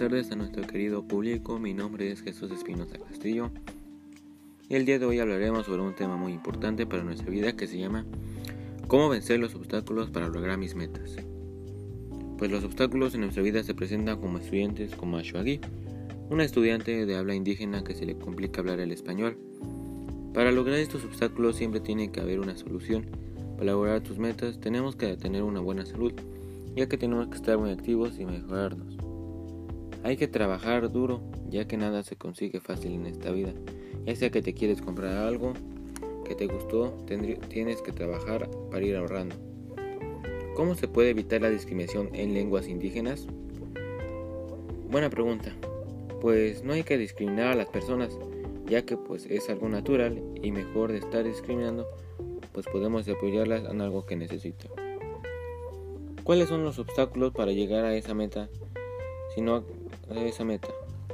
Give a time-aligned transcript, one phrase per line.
[0.00, 3.50] tardes a nuestro querido público, mi nombre es Jesús Espinosa Castillo
[4.66, 7.66] y el día de hoy hablaremos sobre un tema muy importante para nuestra vida que
[7.66, 8.06] se llama
[8.88, 11.16] ¿Cómo vencer los obstáculos para lograr mis metas?
[12.38, 15.60] Pues los obstáculos en nuestra vida se presentan como estudiantes como Ashwagi,
[16.30, 19.36] una estudiante de habla indígena que se le complica hablar el español.
[20.32, 23.04] Para lograr estos obstáculos siempre tiene que haber una solución.
[23.58, 26.12] Para lograr tus metas tenemos que tener una buena salud,
[26.74, 29.10] ya que tenemos que estar muy activos y mejorarnos.
[30.02, 33.52] Hay que trabajar duro, ya que nada se consigue fácil en esta vida.
[34.06, 35.52] Ya sea que te quieres comprar algo
[36.24, 36.96] que te gustó,
[37.48, 39.36] tienes que trabajar para ir ahorrando.
[40.54, 43.26] ¿Cómo se puede evitar la discriminación en lenguas indígenas?
[44.90, 45.54] Buena pregunta.
[46.20, 48.18] Pues no hay que discriminar a las personas,
[48.66, 51.86] ya que pues es algo natural y mejor de estar discriminando,
[52.52, 54.70] pues podemos apoyarlas en algo que necesitan.
[56.24, 58.48] ¿Cuáles son los obstáculos para llegar a esa meta?
[59.34, 59.64] Si no
[60.18, 60.68] esa meta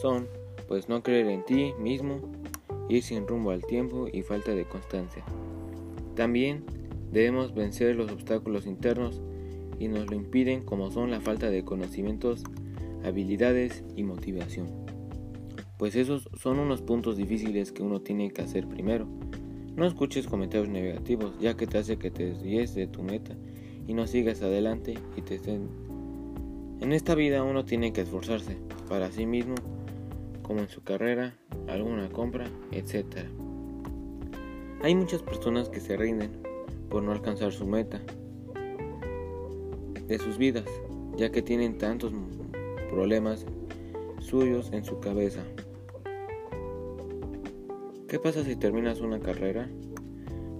[0.00, 0.28] son,
[0.66, 2.20] pues no creer en ti mismo,
[2.88, 5.24] ir sin rumbo al tiempo y falta de constancia.
[6.14, 6.64] También
[7.12, 9.20] debemos vencer los obstáculos internos
[9.78, 12.42] y nos lo impiden como son la falta de conocimientos,
[13.04, 14.66] habilidades y motivación.
[15.78, 19.06] Pues esos son unos puntos difíciles que uno tiene que hacer primero.
[19.76, 23.36] No escuches comentarios negativos ya que te hace que te desvíes de tu meta
[23.86, 25.87] y no sigas adelante y te estén...
[26.80, 28.56] En esta vida uno tiene que esforzarse,
[28.88, 29.56] para sí mismo,
[30.42, 31.34] como en su carrera,
[31.66, 33.26] alguna compra, etc.
[34.82, 36.30] Hay muchas personas que se rinden
[36.88, 38.00] por no alcanzar su meta
[40.06, 40.66] de sus vidas,
[41.16, 42.12] ya que tienen tantos
[42.88, 43.44] problemas
[44.20, 45.42] suyos en su cabeza.
[48.06, 49.68] ¿Qué pasa si terminas una carrera?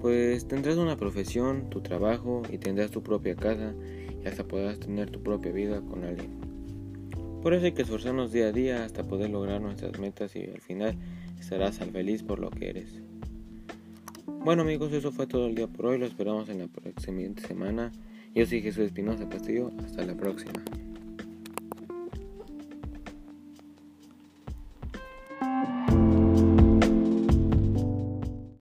[0.00, 3.74] Pues tendrás una profesión, tu trabajo y tendrás tu propia casa
[4.26, 6.30] hasta podrás tener tu propia vida con alguien.
[7.42, 10.60] Por eso hay que esforzarnos día a día hasta poder lograr nuestras metas y al
[10.60, 10.96] final
[11.38, 13.02] estarás al feliz por lo que eres.
[14.26, 17.92] Bueno amigos, eso fue todo el día por hoy, lo esperamos en la próxima semana.
[18.34, 20.52] Yo soy Jesús Espinosa Castillo, hasta la próxima.